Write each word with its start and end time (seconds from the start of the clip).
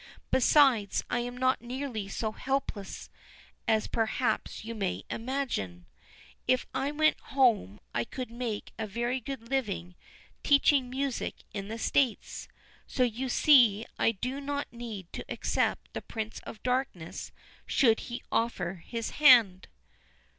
Besides, 0.31 1.03
I 1.11 1.19
am 1.19 1.37
not 1.37 1.61
nearly 1.61 2.07
so 2.07 2.31
helpless 2.31 3.11
as 3.67 3.85
perhaps 3.85 4.65
you 4.65 4.73
may 4.73 5.03
imagine. 5.11 5.85
If 6.47 6.65
I 6.73 6.89
went 6.89 7.19
home 7.19 7.79
I 7.93 8.03
could 8.03 8.31
make 8.31 8.73
a 8.79 8.87
very 8.87 9.19
good 9.19 9.47
living 9.51 9.93
teaching 10.41 10.89
music 10.89 11.43
in 11.53 11.67
the 11.67 11.77
States. 11.77 12.47
So 12.87 13.03
you 13.03 13.29
see 13.29 13.85
I 13.99 14.11
do 14.13 14.41
not 14.41 14.73
need 14.73 15.05
to 15.13 15.25
accept 15.31 15.93
the 15.93 16.01
Prince 16.01 16.39
of 16.47 16.63
Darkness 16.63 17.31
should 17.67 17.99
he 18.09 18.23
offer 18.31 18.81
his 18.83 19.11
hand." 19.11 19.67